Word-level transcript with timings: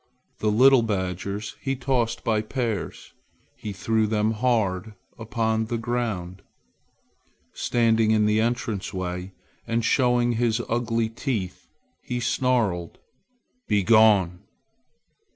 The 0.39 0.49
little 0.49 0.81
badgers 0.81 1.55
he 1.61 1.75
tossed 1.75 2.23
by 2.23 2.41
pairs. 2.41 3.13
He 3.55 3.71
threw 3.71 4.07
them 4.07 4.31
hard 4.31 4.95
upon 5.19 5.65
the 5.65 5.77
ground. 5.77 6.41
Standing 7.53 8.09
in 8.09 8.25
the 8.25 8.41
entrance 8.41 8.91
way 8.95 9.33
and 9.67 9.85
showing 9.85 10.31
his 10.31 10.59
ugly 10.67 11.07
teeth, 11.09 11.67
he 12.01 12.19
snarled, 12.19 12.97
"Be 13.67 13.83
gone!" 13.83 14.39